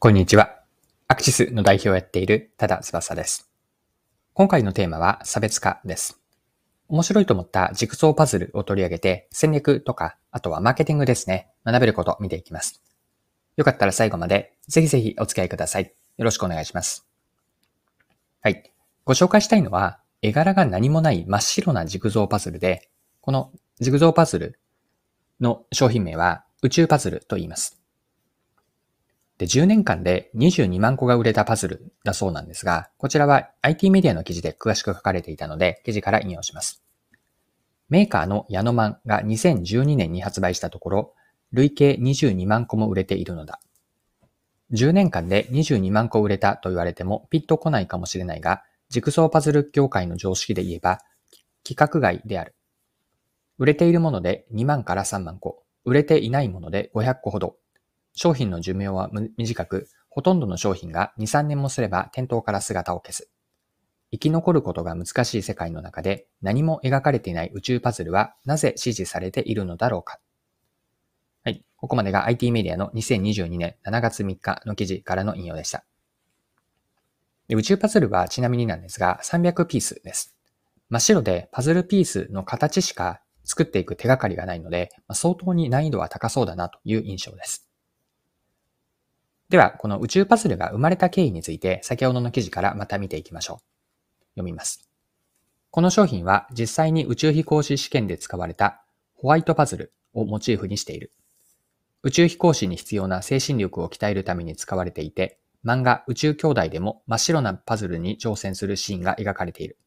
[0.00, 0.60] こんにちは。
[1.08, 3.50] アクシスの代表をやっている多田翼です。
[4.32, 6.20] 今回のテーマは差別化です。
[6.86, 12.80] 面白いと思ったジグソーパズルを取り上げて戦略とか、あとはマーケティングですね、学べることを見ていきます。
[13.56, 15.92] よかったら最後までぜひぜひお付き合いください。
[16.16, 17.04] よろしくお願いします。
[18.40, 18.72] はい。
[19.04, 22.88] ご紹介したいのは、絵柄が何もない真っ白なジグゾーパズルで、
[23.20, 24.60] このジグゾーパズル
[25.40, 27.77] の商品名は宇宙パズルと言います。
[29.38, 36.82] で、10年間で22万個が売れたパズルだそうなんですが、こちらは IT メディアの記事で詳しく書かれていたので、記事から引用します。
[37.88, 41.14] メーカーのヤノマンが2012年に発売したところ、
[41.52, 43.60] 累計22万個も売れているのだ。
[44.72, 50.98] 10年間で22万個売れたと言われてもピッと来ないかもしれないが、ジグソーパズル業界の常識で言えば、
[51.64, 52.54] 規格外である。
[53.58, 57.56] 売れているもので2万から3万個、売れていないもので500個ほど
[58.14, 63.30] 商品の寿命は短く、ほとんどの商品が2、3年もすれば店頭から姿を消す。
[64.10, 70.18] 生き残ることが難しい世界の中で何も描かれていない宇宙パズルはなぜ支持されているのだろうか。
[71.44, 71.62] はい。
[71.76, 75.84] ここまでが IT メディアの2022年7月3日の記事からの引用でした。
[77.48, 80.34] で宇宙パズルはちなみになんですが300ピースです。
[80.88, 87.67] 真っ白でパズルピースの形しか作っていく手がかりがないので、相当に難易度は高そうだなという印象です。
[89.48, 94.24] では、この宇宙パズルが生まれた経緯について、先ほどの記事からまた見ていきましょう。
[94.34, 94.90] 読みます。
[95.70, 98.82] この商品は実際に宇宙飛行士試験で使われた
[99.14, 101.12] ホワイトパズルをモチーフにしている。
[102.02, 109.78] 宇宙飛行士に必要な精神力を鍛えるために使われていて、漫画宇宙兄弟でも真っ白なパズルに挑戦するシーンが描かれている。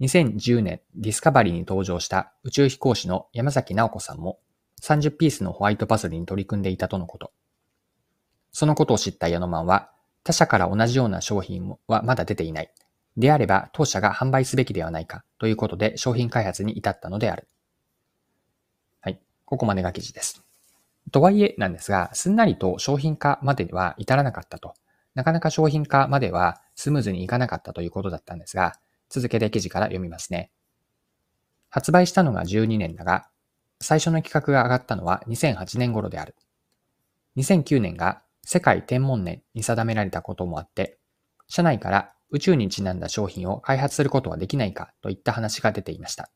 [0.00, 4.38] 2010年ディスカバリーに登場した宇宙飛行士の山崎直子さんも
[4.80, 7.32] 30ピースのホワイトパズルに取り組んでいたとのこと。
[8.58, 9.92] そのことを知ったヤノマンは、
[10.24, 12.72] 他社から同じような商品はまだ出ていない。
[13.16, 17.46] であれば、当社が販売すべきではないかということで商品開発に至ったのである。
[19.00, 19.20] はい。
[19.44, 20.42] ここまでが記事です。
[21.12, 24.74] とはいえなんですが、すんなりと商品化までは至らなかったと。
[25.14, 28.74] なかなか商品化まではスムーズにいかなかったということだったんですが、
[29.08, 30.50] 続けて記事から読みますね。
[31.70, 33.28] 発売したのが12年だが、
[33.80, 36.34] 最初の企画が上がったのは2008年頃である。
[37.36, 40.98] 2009年が世界天文年に定められたこともあって、
[41.48, 46.30] 社内から宇宙にちなんだ商品を開発することはできないかといった話が出ていました。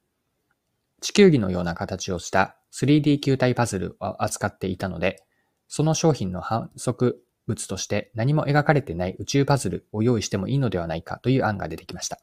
[1.00, 5.24] 地球儀のような形をした 3D 球体パズルを扱っていたので、
[5.68, 12.18] その商品の反則物として何も描かれてない宇宙パズルを用意してもいいのではないかという案が出てきました。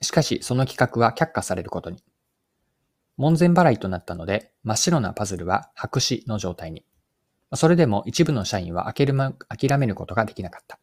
[0.00, 2.04] しかし、その企画は却下されることに。
[3.16, 6.86] 門前払いとなったので、真っ白なパズルは白紙の状態に。
[7.54, 9.12] それでも一部の社員は諦
[9.78, 10.78] めることができなかった。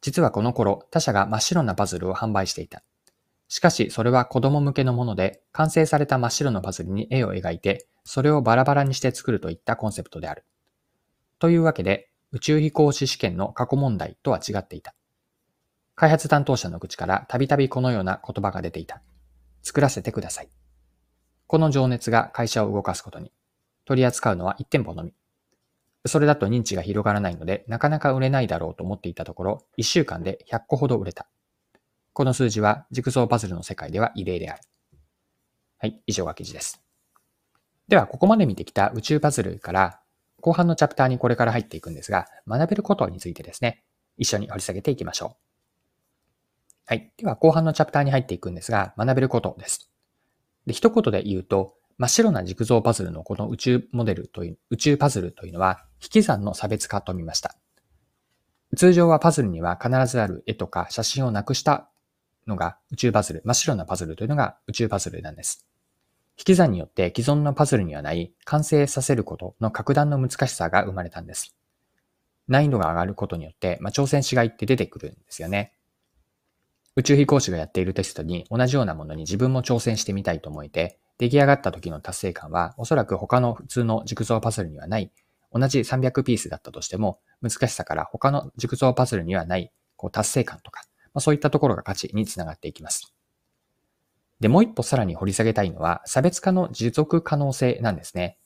[0.00, 2.82] 実はこの頃、他社が真っ白なパズルを販売していた。
[3.48, 10.44] しかし、それは子供向けのもので、完成された真っ白のパズルに絵を描いて、それをバラバラにして作るといったコンセプトである。
[11.38, 14.94] というわけで、宇宙飛行士試験の過去問題とは違っていた。
[15.94, 19.00] 開発担当者の口からたびたびこのような言葉が出ていた。
[19.62, 20.48] 作らせてください。
[21.46, 23.32] この情熱が会社を動かすことに。
[23.84, 25.14] 取り扱うのは1店舗のみ。
[26.06, 31.28] それだと認知が広がらないので、なかなか売れないだろうと思っていたところ、1週間で100個ほど売れた。
[32.12, 34.62] この数字は、ジグソーパズルの世界では異例である。
[35.78, 36.82] はい、以上が記事です。
[37.88, 40.00] では、ここまで見てきた宇宙パズルから、
[40.40, 43.84] 後半のチャプターにこれから入っていくんですが、学べることについてですね、
[44.16, 45.46] 一緒に掘り下げていきましょう。
[46.86, 47.12] はい。
[47.16, 49.90] では、後半のチャプターに入っていくんですが、学べることです。
[50.66, 57.56] で、一言で言うと、真っ白な軸像パズルのこの宇宙モデルという、宇宙パズルというのは、引き算の差別化と見ました。
[58.76, 61.88] 通常はパズルには必ずある絵とか写真をなくした
[62.46, 65.66] のが宇宙パズル、真っ白なパズルというのが宇宙パズルなんです。
[66.38, 71.56] 引き算によって既存のパズルにはない完成させることの格段の難しさが生まれたんです。
[72.46, 75.72] 難易度が上がることによって、まあ、挑戦しがいって出てくるんですよね。
[76.94, 85.10] 宇宙飛行士がやっているテストに同じようなものに自分も挑戦してみたいと思えて、出来上がった時の達成感はおそらく他の普通の軸像パズルにはない
[85.56, 90.82] 同じ300ピースだったとしても難しさから他の軸像パズルにはないこう達成感とか、
[91.14, 93.14] まあ、そういったところが価値につながっていきます。
[94.40, 98.38] で、もう一歩さらに掘り下げたいのは差別化の持続可能性なんですね。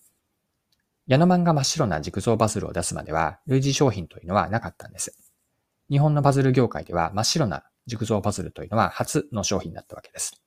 [1.07, 5.17] 矢野マンが真っ白な軸像パズルを出すまでは類似商品というのはなかったんです。
[5.91, 10.41] 日本のパズル業界では真っ白な軸像パズルというのは初の商品だったわけです。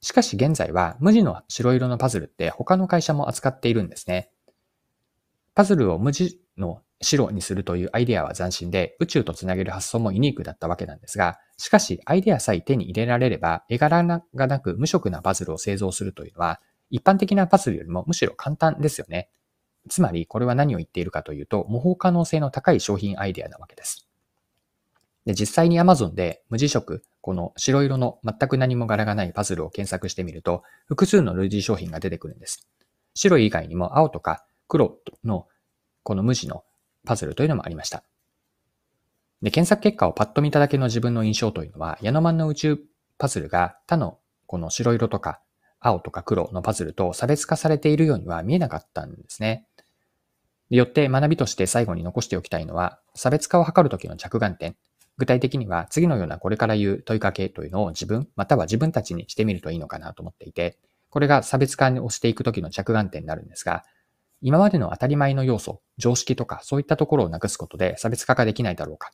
[0.00, 4.30] しかし現在は無地の白色のパズルって他の会社も扱っているんですね。
[5.58, 16.60] パズルを無地の白にするというアイデアは斬新で、宇宙とつなげる発想もユニークだったわけなんですが、しかしアイデアさえ手に入れられれば、絵柄がなく無色なパズルを製造するというのは、
[16.90, 19.30] 一般的なパズルよりもむしろ簡単ですよね。
[19.88, 24.06] つまり、これは何を言っているかというと、模倣可能性の高い商品アイデアなわけです。
[25.26, 32.68] で、実際に Amazon で無地色、この白色の全く何も柄がないパズルを検索してみると、複数の類似商品が出てくるんです。
[33.14, 35.46] 白以外にも青とか黒の
[36.02, 36.64] この無地の
[37.04, 38.04] パズルというのもありました。
[39.42, 42.78] で、検索結果をパッと見ただけの自分の印象というのは、ヤノマンの宇宙
[43.18, 45.40] パズルが他のこの白色とか
[45.80, 49.66] 青とか黒のパズルと差別化されているようには見えなかったんですね。
[50.70, 54.76] よって学びとして最後に残しておきたいのは、差別化を図るときの着眼点。
[55.16, 60.78] 具体的には次のようなこれから言う問いかけというのを自分、または自分たちにしてみるといいのかなと思っていて、
[61.10, 63.84] これが差別化をしていくときの着眼点になるんですが、
[64.40, 69.10] 今までの当たり前の要素、常識とかそういったところをなくすことで差別化ができないだろうか。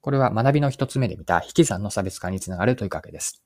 [0.00, 3.42] これは学びの一つ目で見た引き算の差別化につながる問いかけです。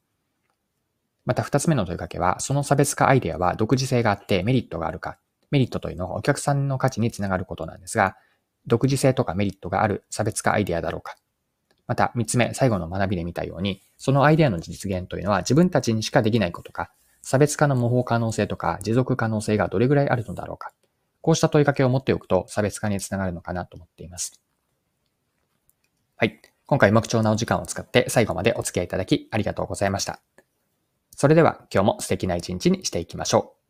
[1.25, 5.19] また二つ目の問いかけは、その差別化アイデアは独自性があってメリットがあるか。
[5.51, 8.17] メリットというのはお客さんの価値につながることなんですが、
[8.67, 11.17] 独自性とかメリットがある差別化アイデアだろうか。
[11.89, 16.91] また三つ目、最後の学びで見たように、そのアイデアの実現というのは自分たちにしかできないことか、
[17.23, 20.73] 差別化の模倣可能性とか持続可能性がどれぐらいあるのだろうか。
[21.27, 24.41] こうした問いかけを持っておくと差別化につながるのかなと思っています。
[26.15, 26.41] はい。
[26.67, 30.21] 今回も貴重なお時間を使って最後までお付き合いいただきありがとうございました。
[31.17, 33.66] それでは今日も素敵な一日にしていきましょう。